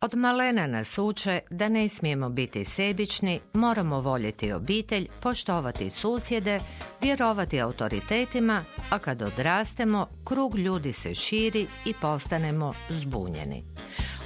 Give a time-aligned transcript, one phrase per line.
[0.00, 6.60] Od malena nas uče da ne smijemo biti sebični, moramo voljeti obitelj, poštovati susjede,
[7.02, 13.64] vjerovati autoritetima, a kad odrastemo, krug ljudi se širi i postanemo zbunjeni.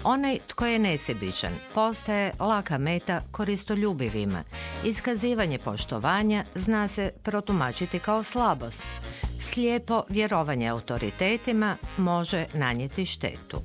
[0.04, 4.45] Onaj tko je nesebičan postaje laka meta koristoljubivima.
[4.85, 8.85] Iskazivanje poštovanja zna se protumačiti kao slabost.
[9.41, 13.61] Slijepo vjerovanje autoritetima može nanijeti štetu.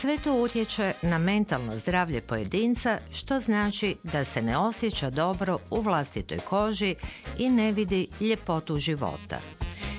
[0.00, 5.80] Sve to utječe na mentalno zdravlje pojedinca, što znači da se ne osjeća dobro u
[5.80, 6.94] vlastitoj koži
[7.38, 9.40] i ne vidi ljepotu života.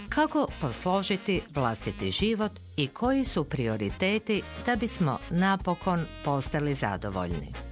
[0.09, 7.66] Kako posložiti vlastiti život i koji su prioriteti da bismo napokon postali zadovoljni?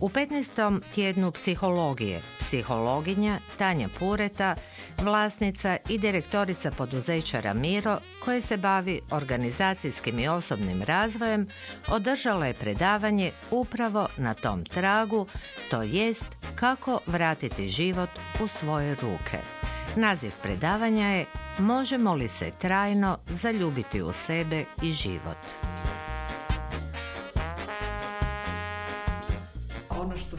[0.00, 0.80] U 15.
[0.94, 4.54] tjednu psihologije psihologinja Tanja Pureta
[5.02, 11.48] vlasnica i direktorica poduzeća Ramiro, koje se bavi organizacijskim i osobnim razvojem,
[11.88, 15.26] održala je predavanje upravo na tom tragu,
[15.70, 18.10] to jest kako vratiti život
[18.44, 19.38] u svoje ruke.
[19.96, 21.26] Naziv predavanja je
[21.58, 25.38] Možemo li se trajno zaljubiti u sebe i život?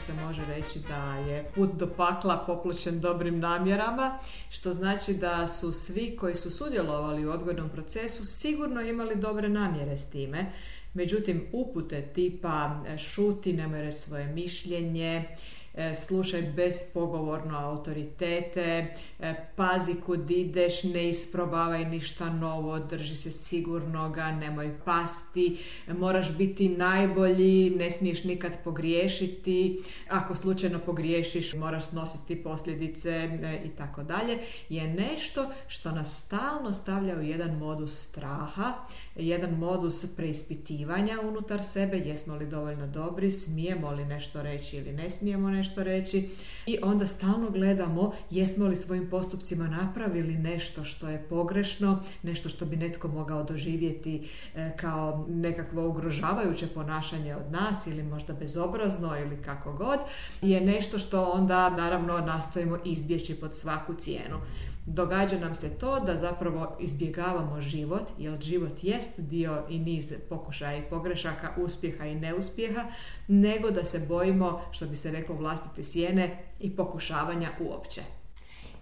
[0.06, 4.18] Se može reći da je put do pakla popločen dobrim namjerama,
[4.50, 9.98] što znači da su svi koji su sudjelovali u odgojnom procesu sigurno imali dobre namjere
[9.98, 10.46] s time.
[10.94, 15.65] Međutim, upute tipa šuti, nemoj reći svoje mišljenje, E,
[15.96, 24.76] slušaj bespogovorno autoritete, e, pazi kud ideš, ne isprobavaj ništa novo, drži se sigurnoga, nemoj
[24.86, 33.62] pasti, moraš biti najbolji, ne smiješ nikad pogriješiti, ako slučajno pogriješiš moraš snositi posljedice e,
[33.66, 38.74] i tako dalje, je nešto što nas stalno stavlja u jedan modus straha,
[39.16, 45.10] jedan modus preispitivanja unutar sebe, jesmo li dovoljno dobri, smijemo li nešto reći ili ne
[45.10, 46.30] smijemo nešto nešto reći
[46.66, 52.66] i onda stalno gledamo jesmo li svojim postupcima napravili nešto što je pogrešno, nešto što
[52.66, 59.42] bi netko mogao doživjeti e, kao nekakvo ugrožavajuće ponašanje od nas ili možda bezobrazno ili
[59.42, 60.00] kako god,
[60.42, 64.36] je nešto što onda naravno nastojimo izbjeći pod svaku cijenu.
[64.86, 70.78] Događa nam se to da zapravo izbjegavamo život, jer život jest dio i niz pokušaja
[70.78, 72.86] i pogrešaka, uspjeha i neuspjeha,
[73.28, 78.02] nego da se bojimo, što bi se reklo, vlastite sjene i pokušavanja uopće.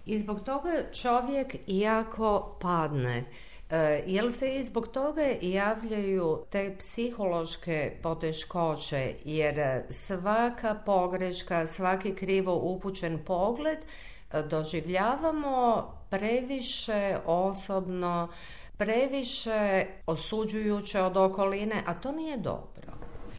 [0.06, 3.24] I zbog toga čovjek iako padne,
[3.70, 12.54] e, Jel se i zbog toga javljaju te psihološke poteškoće jer svaka pogreška, svaki krivo
[12.54, 13.78] upućen pogled
[14.42, 18.28] doživljavamo previše osobno,
[18.76, 22.92] previše osuđujuće od okoline, a to nije dobro.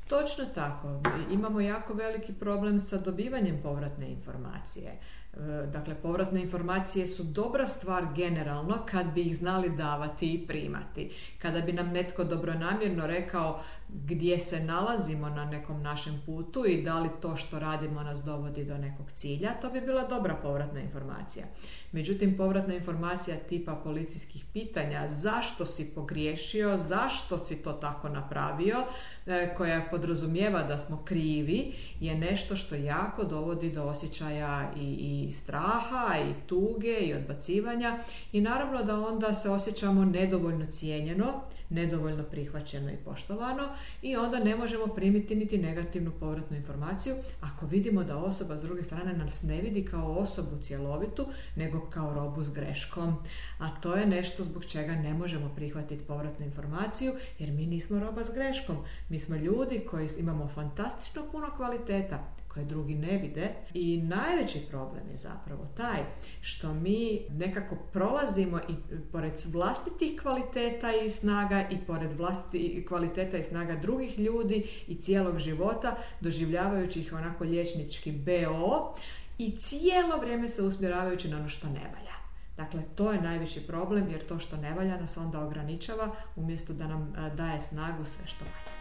[0.08, 0.88] Točno tako.
[1.32, 5.00] Imamo jako veliki problem sa dobivanjem povratne informacije.
[5.36, 11.12] E, dakle, povratne informacije su dobra stvar generalno kad bi ih znali davati i primati.
[11.40, 17.00] Kada bi nam netko dobronamjerno rekao gdje se nalazimo na nekom našem putu i da
[17.00, 21.46] li to što radimo nas dovodi do nekog cilja, to bi bila dobra povratna informacija.
[21.92, 28.78] Međutim, povratna informacija tipa policijskih pitanja zašto si pogriješio, zašto si to tako napravio,
[29.26, 35.25] e, koja podrazumijeva da smo krivi, je nešto što jako dovodi do osjećaja i, i
[35.32, 38.00] straha i tuge i odbacivanja
[38.32, 43.70] i naravno da onda se osjećamo nedovoljno cijenjeno, nedovoljno prihvaćeno i poštovano
[44.02, 48.84] i onda ne možemo primiti niti negativnu povratnu informaciju ako vidimo da osoba s druge
[48.84, 51.26] strane nas ne vidi kao osobu cjelovitu,
[51.56, 53.16] nego kao robu s greškom.
[53.60, 58.24] A to je nešto zbog čega ne možemo prihvatiti povratnu informaciju jer mi nismo roba
[58.24, 58.78] s greškom.
[59.10, 65.10] Mi smo ljudi koji imamo fantastično puno kvaliteta koje drugi ne vide i najveći problem
[65.12, 66.00] je zapravo taj
[66.42, 68.74] što mi nekako prolazimo i
[69.12, 75.40] pored vlastitih kvaliteta i snaga i pored vlastitih kvaliteta i snaga drugih ljudi i cijelog
[75.40, 78.96] života doživljavajući ih onako liječnički BO
[79.38, 82.16] i cijelo vrijeme se usmjeravajući na ono što ne valja.
[82.58, 86.88] Dakle, to je najveći problem jer to što ne valja nas onda ograničava umjesto da
[86.88, 88.75] nam e, daje snagu sve što valja.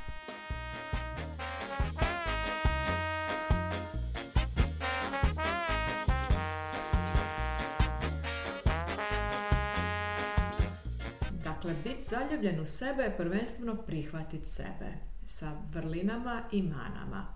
[12.04, 14.92] Biti zaljubljen u sebe je prvenstveno prihvatiti sebe
[15.26, 17.26] sa vrlinama i manama.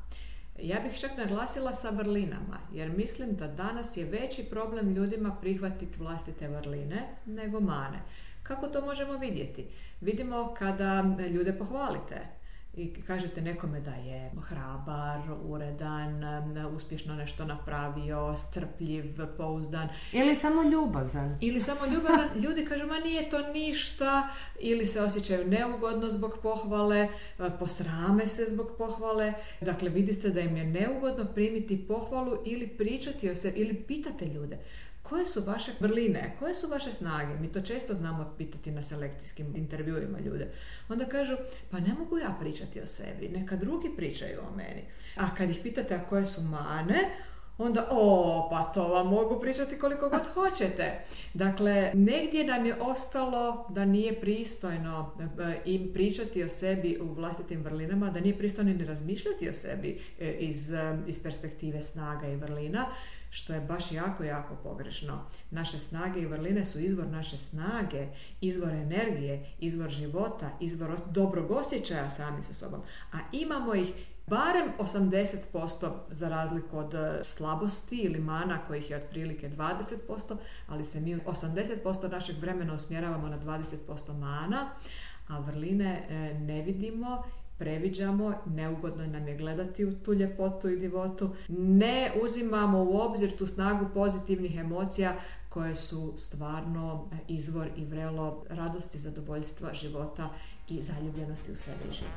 [0.63, 5.99] Ja bih čak naglasila sa vrlinama, jer mislim da danas je veći problem ljudima prihvatiti
[5.99, 7.99] vlastite vrline nego mane.
[8.43, 9.67] Kako to možemo vidjeti?
[10.01, 12.38] Vidimo kada ljude pohvalite
[12.79, 16.23] i kažete nekome da je hrabar, uredan,
[16.77, 19.05] uspješno nešto napravio, strpljiv,
[19.37, 19.89] pouzdan.
[20.13, 21.39] Ili samo ljubazan.
[21.41, 22.29] Ili samo ljubazan.
[22.45, 24.29] Ljudi kažu, ma nije to ništa.
[24.61, 27.09] Ili se osjećaju neugodno zbog pohvale,
[27.59, 29.33] posrame se zbog pohvale.
[29.61, 34.59] Dakle, vidite da im je neugodno primiti pohvalu ili pričati o sebi, ili pitate ljude
[35.09, 37.35] koje su vaše vrline, koje su vaše snage?
[37.41, 40.51] Mi to često znamo pitati na selekcijskim intervjuima ljude.
[40.89, 41.37] Onda kažu,
[41.71, 44.85] pa ne mogu ja pričati o sebi, neka drugi pričaju o meni.
[45.17, 47.11] A kad ih pitate, a koje su mane,
[47.59, 51.01] onda, o, pa to vam mogu pričati koliko god hoćete.
[51.35, 57.63] Dakle, negdje nam je ostalo da nije pristojno e, im pričati o sebi u vlastitim
[57.63, 62.37] vrlinama, da nije pristojno ni razmišljati o sebi e, iz, e, iz perspektive snaga i
[62.37, 62.87] vrlina,
[63.31, 65.25] što je baš jako, jako pogrešno.
[65.51, 68.07] Naše snage i vrline su izvor naše snage,
[68.41, 72.81] izvor energije, izvor života, izvor dobrog osjećaja sami sa sobom.
[73.13, 73.93] A imamo ih
[74.27, 80.37] barem 80% za razliku od e, slabosti ili mana kojih je otprilike 20%,
[80.67, 84.71] ali se mi 80% našeg vremena usmjeravamo na 20% mana,
[85.29, 87.25] a vrline e, ne vidimo
[87.59, 93.47] previđamo, neugodno nam je gledati u tu ljepotu i divotu, ne uzimamo u obzir tu
[93.47, 95.17] snagu pozitivnih emocija
[95.49, 100.31] koje su stvarno izvor i vrelo radosti, zadovoljstva života
[100.69, 102.13] i zaljubljenosti u sebe i život.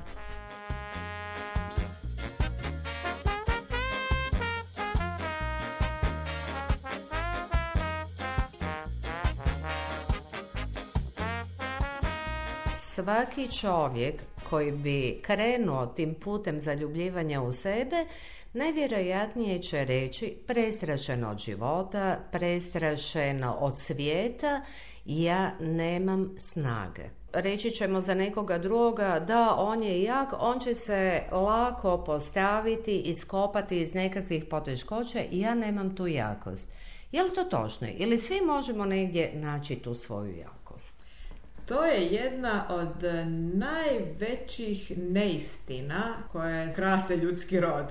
[12.76, 18.06] Svaki čovjek koji bi krenuo tim putem zaljubljivanja u sebe,
[18.54, 24.62] najvjerojatnije će reći prestrašeno od života, prestrašeno od svijeta,
[25.06, 27.04] ja nemam snage.
[27.34, 33.82] Reći ćemo za nekoga drugoga da on je jak, on će se lako postaviti, iskopati
[33.82, 36.70] iz nekakvih poteškoća i ja nemam tu jakost.
[37.12, 37.88] Je li to točno?
[37.98, 41.11] Ili svi možemo negdje naći tu svoju jakost?
[41.72, 43.04] To je jedna od
[43.54, 47.86] najvećih neistina koje krase ljudski rod.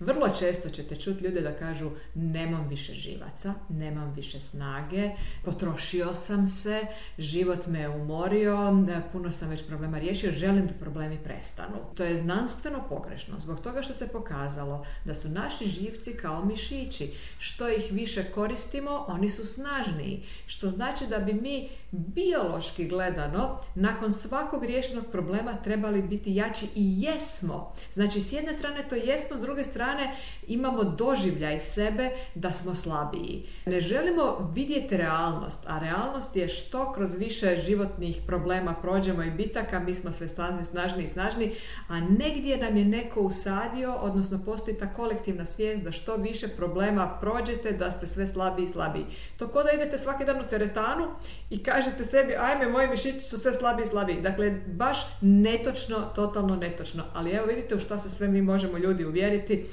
[0.00, 5.10] Vrlo često ćete čuti ljude da kažu nemam više živaca, nemam više snage,
[5.44, 6.80] potrošio sam se,
[7.18, 8.72] život me umorio,
[9.12, 11.76] puno sam već problema riješio, želim da problemi prestanu.
[11.94, 17.14] To je znanstveno pogrešno, zbog toga što se pokazalo da su naši živci kao mišići.
[17.38, 20.22] Što ih više koristimo, oni su snažniji.
[20.46, 27.02] Što znači da bi mi biološki gledano, nakon svakog riješenog problema trebali biti jači i
[27.02, 27.72] jesmo.
[27.92, 30.16] Znači, s jedne strane to jesmo, s druge strane
[30.46, 33.46] imamo doživljaj sebe da smo slabiji.
[33.66, 39.80] Ne želimo vidjeti realnost, a realnost je što kroz više životnih problema prođemo i bitaka,
[39.80, 40.28] mi smo sve
[40.64, 41.54] snažniji i snažniji,
[41.88, 47.18] a negdje nam je neko usadio, odnosno postoji ta kolektivna svijest da što više problema
[47.20, 49.04] prođete, da ste sve slabiji i slabiji.
[49.36, 51.08] To ko da idete svaki dan u teretanu
[51.50, 54.20] i kažete sebi, ajme, moji mišići su sve slabiji i slabiji.
[54.20, 57.04] Dakle, baš netočno, totalno netočno.
[57.14, 59.66] Ali evo vidite u šta se sve mi možemo ljudi uvjeriti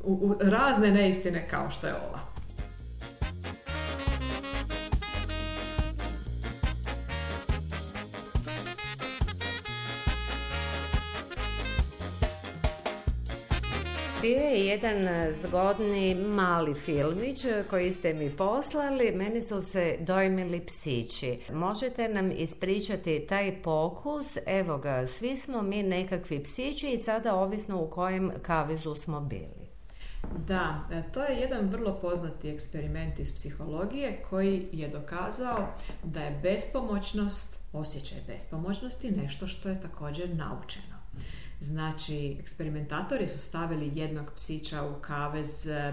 [0.00, 2.31] u, u razne neistine kao što je ova.
[14.22, 21.40] Bio je jedan zgodni mali filmić koji ste mi poslali, meni su se dojmili psići.
[21.52, 27.82] Možete nam ispričati taj pokus, evo ga, svi smo mi nekakvi psići i sada ovisno
[27.82, 29.68] u kojem kavizu smo bili.
[30.46, 35.68] Da, e, to je jedan vrlo poznati eksperiment iz psihologije koji je dokazao
[36.04, 40.91] da je bespomoćnost, osjećaj bespomoćnosti nešto što je također naučeno.
[41.62, 45.92] Znači, eksperimentatori su stavili jednog psića u kavez e,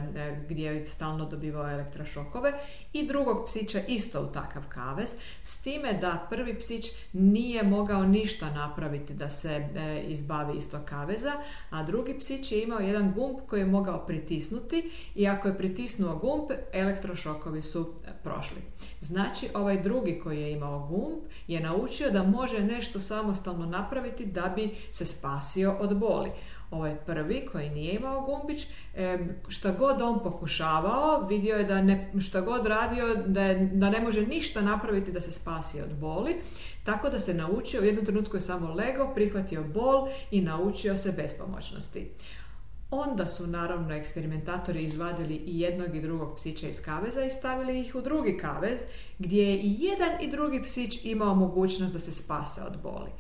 [0.50, 2.54] gdje je stalno dobivao elektrošokove
[2.94, 8.50] i drugog psića isto u takav kavez, s time da prvi psić nije mogao ništa
[8.50, 11.32] napraviti da se e, izbavi iz tog kaveza,
[11.70, 16.16] a drugi psić je imao jedan gumb koji je mogao pritisnuti i ako je pritisnuo
[16.16, 18.62] gumb, elektrošokovi su e, prošli.
[19.02, 24.54] Znači, ovaj drugi koji je imao gumb je naučio da može nešto samostalno napraviti da
[24.56, 25.06] bi se
[25.60, 26.32] spasio od boli.
[26.72, 28.68] Ovaj prvi koji nije imao gumbić,
[29.48, 34.02] šta god on pokušavao, vidio je da ne, šta god radio, da, je, da ne
[34.02, 36.36] može ništa napraviti da se spasi od boli,
[36.84, 41.12] tako da se naučio, u jednom trenutku je samo lego, prihvatio bol i naučio se
[41.12, 42.12] bespomoćnosti.
[42.92, 47.96] Onda su naravno eksperimentatori izvadili i jednog i drugog psića iz kaveza i stavili ih
[47.96, 48.86] u drugi kavez
[49.20, 53.12] gdje je i jedan i drugi psić imao mogućnost da se spase od boli.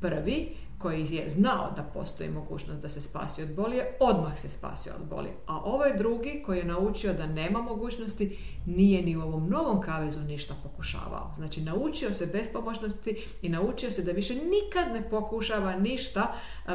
[0.00, 4.92] Prvi koji je znao da postoji mogućnost da se spasi od boli, odmah se spasio
[5.00, 5.28] od boli.
[5.46, 10.20] A ovaj drugi koji je naučio da nema mogućnosti, nije ni u ovom novom kavezu
[10.20, 11.32] ništa pokušavao.
[11.34, 16.34] Znači, naučio se bespomoćnosti i naučio se da više nikad ne pokušava ništa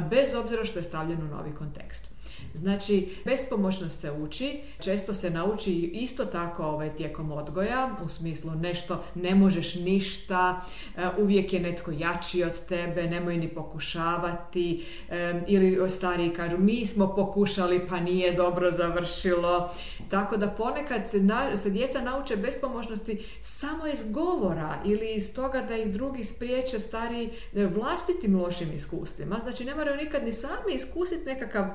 [0.10, 2.13] bez obzira što je stavljen u novi kontekst.
[2.54, 9.04] Znači, bespomoćnost se uči, često se nauči isto tako ovaj, tijekom odgoja, u smislu nešto,
[9.16, 10.62] ne možeš ništa,
[10.98, 16.86] e, uvijek je netko jači od tebe, nemoj ni pokušavati, e, ili stariji kažu mi
[16.86, 19.70] smo pokušali pa nije dobro završilo.
[20.10, 21.20] Tako da ponekad se,
[21.56, 27.30] se djeca nauče bespomoćnosti samo iz govora ili iz toga da ih drugi spriječe stariji
[27.56, 29.40] e, vlastitim lošim iskustvima.
[29.44, 31.66] Znači ne moraju nikad ni sami iskusiti nekakav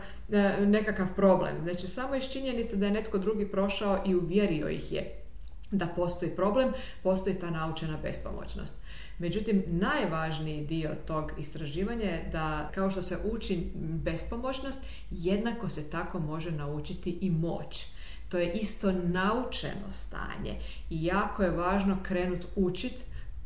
[0.66, 1.60] nekakav problem.
[1.62, 5.18] Znači samo iz činjenice da je netko drugi prošao i uvjerio ih je
[5.70, 8.74] da postoji problem, postoji ta naučena bespomoćnost.
[9.18, 16.18] Međutim, najvažniji dio tog istraživanja je da kao što se uči bespomoćnost, jednako se tako
[16.18, 17.86] može naučiti i moć.
[18.28, 20.58] To je isto naučeno stanje
[20.90, 22.94] i jako je važno krenut učit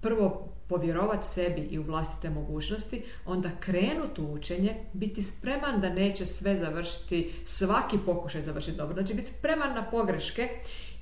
[0.02, 6.26] prvo povjerovati sebi i u vlastite mogućnosti, onda krenuti u učenje, biti spreman da neće
[6.26, 8.94] sve završiti, svaki pokušaj završiti dobro.
[8.94, 10.48] Znači biti spreman na pogreške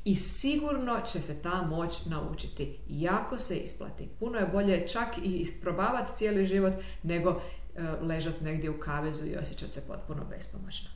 [0.04, 2.78] i sigurno će se ta moć naučiti.
[2.88, 4.08] Jako se isplati.
[4.20, 9.36] Puno je bolje čak i isprobavati cijeli život nego e, ležati negdje u kavezu i
[9.36, 10.90] osjećati se potpuno bespomoćno.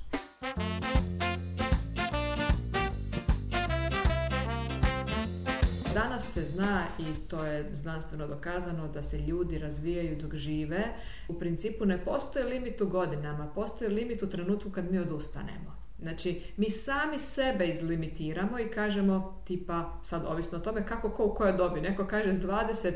[6.35, 10.85] Se zna i to je znanstveno dokazano da se ljudi razvijaju dok žive.
[11.29, 15.75] U principu ne postoji limit u godinama, postoji limit u trenutku kad mi odustanemo.
[16.01, 21.35] Znači, mi sami sebe izlimitiramo i kažemo, tipa, sad ovisno o tome kako ko u
[21.35, 21.81] kojoj dobi.
[21.81, 22.93] Neko kaže s 20,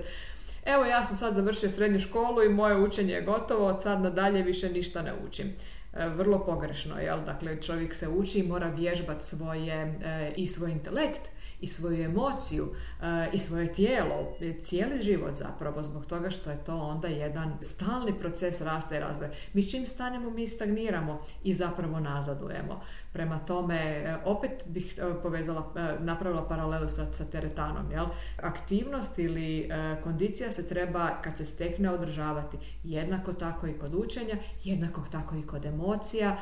[0.64, 4.42] evo ja sam sad završio srednju školu i moje učenje je gotovo, od sad nadalje
[4.42, 5.46] više ništa ne učim.
[5.94, 7.24] E, vrlo pogrešno, jel?
[7.26, 11.30] Dakle, čovjek se uči i mora vježbati svoje e, i svoj intelekt
[11.60, 16.76] i svoju emociju uh, i svoje tijelo, cijeli život zapravo zbog toga što je to
[16.76, 19.30] onda jedan stalni proces rasta i razvoja.
[19.52, 22.80] Mi čim stanemo mi stagniramo i zapravo nazadujemo.
[23.12, 27.90] Prema tome, uh, opet bih povezala, napravila paralelu sa, sa teretanom.
[27.92, 28.06] Jel?
[28.36, 29.70] Aktivnost ili
[30.02, 34.34] kondicija se treba kad se stekne održavati jednako tako i kod učenja,
[34.64, 36.36] jednako tako i kod emocija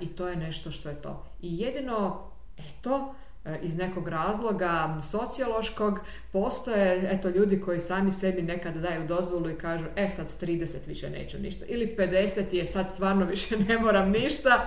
[0.00, 1.26] i to je nešto što je to.
[1.40, 3.14] I jedino eto,
[3.62, 6.00] iz nekog razloga sociološkog
[6.32, 10.76] postoje eto ljudi koji sami sebi nekad daju dozvolu i kažu e sad s 30
[10.86, 14.66] više neću ništa ili 50 je sad stvarno više ne moram ništa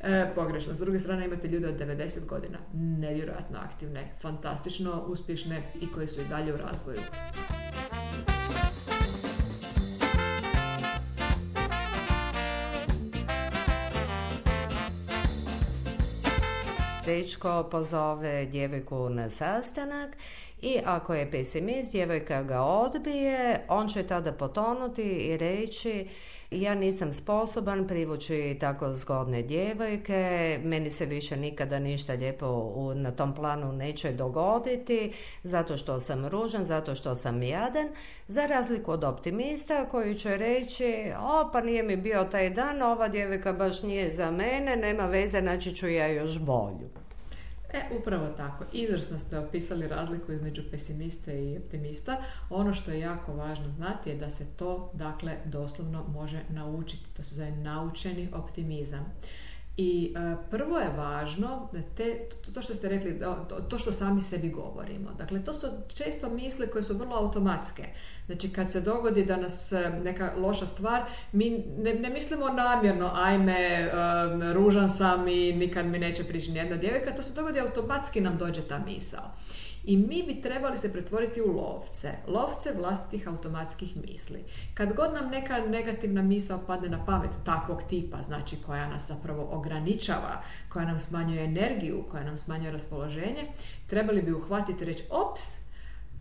[0.00, 0.74] e, pogrešno.
[0.74, 6.20] S druge strane imate ljude od 90 godina nevjerojatno aktivne, fantastično uspješne i koji su
[6.20, 7.00] i dalje u razvoju.
[17.06, 20.16] Dečko pozove djevojku na sastanak
[20.64, 26.06] i ako je pesimist, djevojka ga odbije, on će tada potonuti i reći
[26.50, 33.34] ja nisam sposoban privući tako zgodne djevojke, meni se više nikada ništa lijepo na tom
[33.34, 37.88] planu neće dogoditi, zato što sam ružan, zato što sam jadan,
[38.28, 43.08] za razliku od optimista koji će reći, o pa nije mi bio taj dan, ova
[43.08, 47.03] djevojka baš nije za mene, nema veze, naći ću ja još bolju.
[47.74, 48.64] E, upravo tako.
[48.72, 52.16] Izvrsno ste opisali razliku između pesimiste i optimista.
[52.50, 57.04] Ono što je jako važno znati je da se to, dakle, doslovno može naučiti.
[57.16, 59.12] To se zove naučeni optimizam.
[59.76, 63.20] I e, prvo je važno te, to što ste rekli,
[63.68, 65.10] to što sami sebi govorimo.
[65.18, 67.84] Dakle, to su često misle koje su vrlo automatske.
[68.26, 71.02] Znači, kad se dogodi da nas e, neka loša stvar,
[71.32, 73.90] mi ne, ne mislimo namjerno, ajme, e,
[74.52, 78.62] ružan sam i nikad mi neće prići nijedna djevojka, to se dogodi automatski nam dođe
[78.62, 79.30] ta misao.
[79.86, 84.44] I mi bi trebali se pretvoriti u lovce, lovce vlastitih automatskih misli.
[84.74, 89.48] Kad god nam neka negativna misao padne na pamet takvog tipa, znači koja nas zapravo
[89.50, 93.46] ograničava, koja nam smanjuje energiju, koja nam smanjuje raspoloženje,
[93.86, 95.42] trebali bi uhvatiti i reći, ops,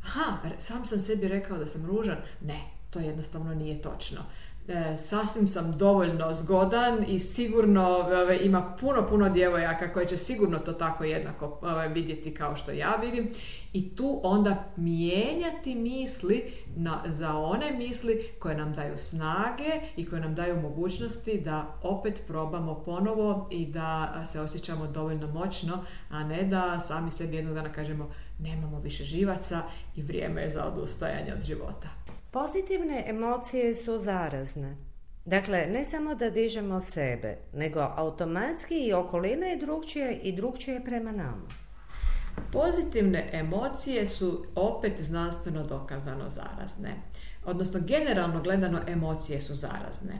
[0.05, 2.17] aha, sam sam sebi rekao da sam ružan.
[2.41, 4.21] Ne, to jednostavno nije točno.
[4.67, 10.59] E, sasvim sam dovoljno zgodan i sigurno ove, ima puno, puno djevojaka koje će sigurno
[10.59, 13.29] to tako jednako ove, vidjeti kao što ja vidim
[13.73, 20.21] i tu onda mijenjati misli na, za one misli koje nam daju snage i koje
[20.21, 26.43] nam daju mogućnosti da opet probamo ponovo i da se osjećamo dovoljno moćno, a ne
[26.43, 29.61] da sami sebi jednog dana kažemo nemamo više živaca
[29.95, 32.02] i vrijeme je za odustajanje od života.
[32.33, 34.77] Pozitivne emocije su zarazne.
[35.25, 41.11] Dakle, ne samo da dižemo sebe, nego automatski i okolina je drugčije i drugčije prema
[41.11, 41.47] nama.
[42.51, 46.95] Pozitivne emocije su opet znanstveno dokazano zarazne
[47.45, 50.13] odnosno generalno gledano emocije su zarazne.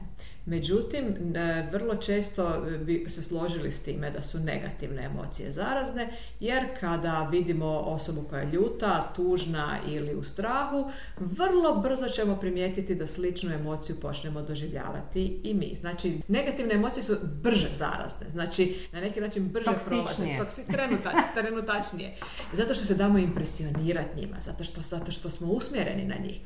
[0.45, 6.63] Međutim, e, vrlo često bi se složili s time da su negativne emocije zarazne, jer
[6.79, 13.07] kada vidimo osobu koja je ljuta, tužna ili u strahu, vrlo brzo ćemo primijetiti da
[13.07, 15.75] sličnu emociju počnemo doživljavati i mi.
[15.75, 22.15] Znači, negativne emocije su brže zarazne, znači na neki način brže prolaze, trenutač, trenutačnije.
[22.53, 26.39] Zato što se damo impresionirati njima, zato što, zato što smo usmjereni na njih.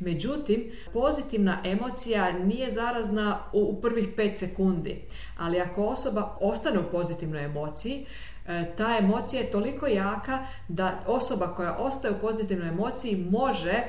[0.00, 0.21] Međutim,
[0.92, 5.02] pozitivna emocija nije zarazna u prvih 5 sekundi,
[5.38, 8.06] ali ako osoba ostane u pozitivnoj emociji,
[8.46, 13.82] e, ta emocija je toliko jaka da osoba koja ostaje u pozitivnoj emociji može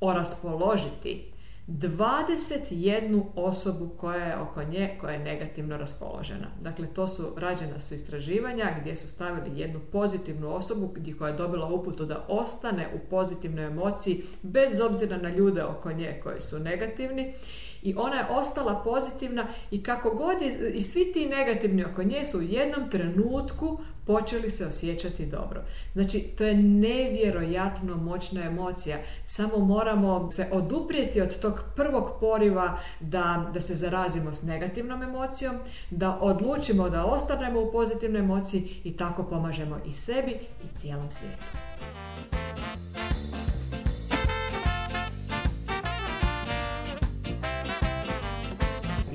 [0.00, 1.35] oraspoložiti
[1.68, 6.46] 21 osobu koja je oko nje, koja je negativno raspoložena.
[6.62, 11.36] Dakle, to su, rađena su istraživanja gdje su stavili jednu pozitivnu osobu gdje koja je
[11.36, 16.58] dobila uputu da ostane u pozitivnoj emociji bez obzira na ljude oko nje koji su
[16.58, 17.32] negativni
[17.82, 22.24] i ona je ostala pozitivna i kako god je, i svi ti negativni oko nje
[22.24, 25.62] su u jednom trenutku počeli se osjećati dobro.
[25.92, 28.98] Znači, to je nevjerojatno moćna emocija.
[29.24, 35.56] Samo moramo se oduprijeti od tog prvog poriva da, da se zarazimo s negativnom emocijom,
[35.90, 40.30] da odlučimo da ostanemo u pozitivnoj emociji i tako pomažemo i sebi
[40.64, 41.65] i cijelom svijetu.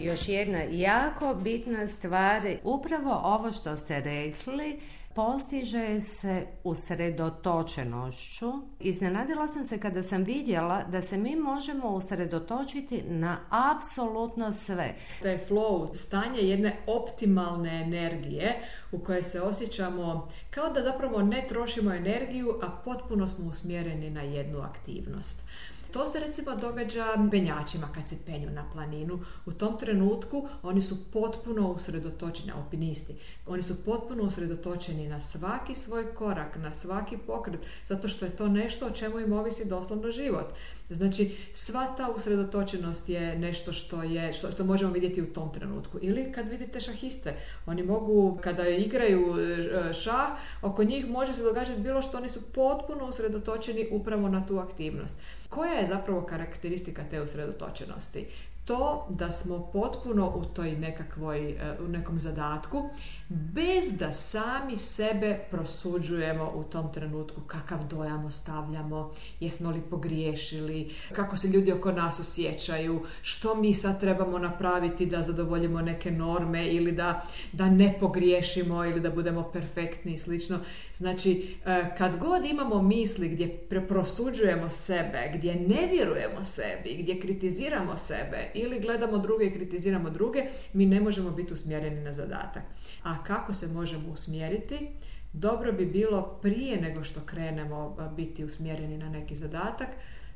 [0.03, 4.79] Još jedna jako bitna stvar, upravo ovo što ste rekli,
[5.15, 8.51] postiže se usredotočenošću.
[8.79, 14.96] Iznenadila sam se kada sam vidjela da se mi možemo usredotočiti na apsolutno sve.
[15.22, 18.60] Taj flow, stanje jedne optimalne energije
[18.91, 24.22] u kojoj se osjećamo kao da zapravo ne trošimo energiju, a potpuno smo usmjereni na
[24.22, 25.44] jednu aktivnost.
[25.92, 29.20] To se recimo događa penjačima kad se penju na planinu.
[29.46, 33.16] U tom trenutku oni su potpuno usredotočeni, alpinisti,
[33.48, 38.48] oni su potpuno usredotočeni na svaki svoj korak, na svaki pokret, zato što je to
[38.48, 40.54] nešto o čemu im ovisi doslovno život.
[40.90, 45.98] Znači, sva ta usredotočenost je nešto što, je, što, što možemo vidjeti u tom trenutku.
[46.01, 50.30] Ili kad vidite šahiste, oni mogu, kada igraju e, šah,
[50.62, 55.16] oko njih može se događati bilo što, oni su potpuno usredotočeni upravo na tu aktivnost.
[55.51, 58.27] Koja je zapravo karakteristika te usredotočenosti?
[58.65, 62.89] To da smo potpuno u toj nekakvoj, e, u nekom zadatku,
[63.29, 71.37] bez da sami sebe prosuđujemo u tom trenutku kakav dojam ostavljamo, jesmo li pogriješili, kako
[71.37, 76.91] se ljudi oko nas osjećaju, što mi sad trebamo napraviti da zadovoljimo neke norme ili
[76.91, 80.59] da, da ne pogriješimo ili da budemo perfektni i slično.
[80.95, 87.97] Znači, e, kad god imamo misli gdje prosuđujemo sebe, gdje ne vjerujemo sebi, gdje kritiziramo
[87.97, 92.64] sebe ili gledamo druge i kritiziramo druge, mi ne možemo biti usmjereni na zadatak.
[93.03, 94.87] A kako se možemo usmjeriti?
[95.33, 99.87] Dobro bi bilo prije nego što krenemo biti usmjereni na neki zadatak,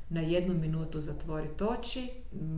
[0.08, 2.08] na jednu minutu zatvoriti oči,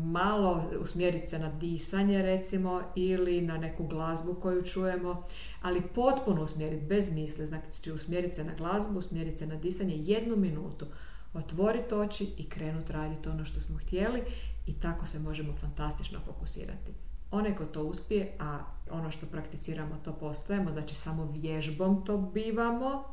[0.04, 5.24] malo usmjeriti se na disanje recimo ili na neku glazbu koju čujemo,
[5.62, 10.36] ali potpuno usmjeriti bez misli, znači usmjeriti se na glazbu, usmjeriti se na disanje jednu
[10.36, 10.86] minutu,
[11.34, 14.22] otvoriti oči i krenuti raditi ono što smo htjeli
[14.66, 16.92] i tako se možemo fantastično fokusirati.
[17.30, 18.58] Onaj ko to uspije, a
[18.90, 23.04] ono što prakticiramo to postajemo, znači samo vježbom to bivamo,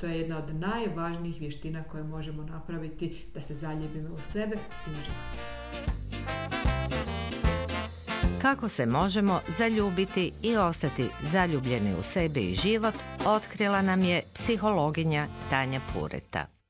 [0.00, 4.56] to je jedna od najvažnijih vještina koje možemo napraviti da se zaljubimo u sebe
[4.86, 5.62] i u život.
[8.42, 12.94] Kako se možemo zaljubiti i ostati zaljubljeni u sebe i život,
[13.26, 16.61] otkrila nam je psihologinja Tanja Pureta.